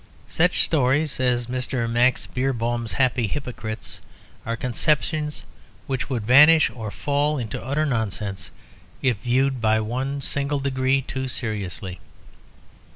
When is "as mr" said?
1.19-1.87